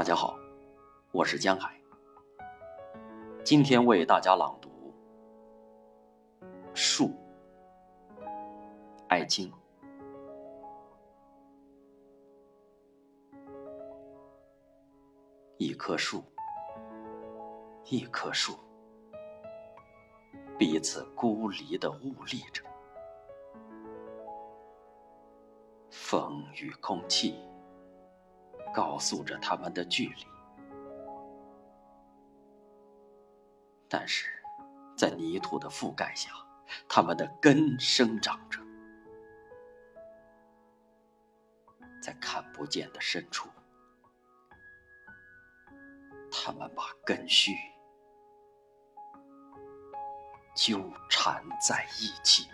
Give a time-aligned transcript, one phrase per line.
[0.00, 0.34] 大家好，
[1.12, 1.78] 我是江海。
[3.44, 4.70] 今天为大家朗读
[6.72, 7.08] 《树》，
[9.08, 9.52] 爱青。
[15.58, 16.24] 一棵树，
[17.84, 18.58] 一棵树，
[20.58, 22.64] 彼此孤立的兀立着，
[25.90, 27.38] 风与空气。
[28.72, 30.26] 告诉着他们的距离，
[33.88, 34.28] 但是，
[34.96, 36.30] 在泥土的覆盖下，
[36.88, 38.60] 他们的根生长着，
[42.00, 43.48] 在看不见的深处，
[46.30, 47.52] 他们把根须
[50.54, 52.48] 纠缠在一起。